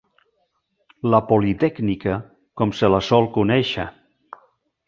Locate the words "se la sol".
2.81-3.33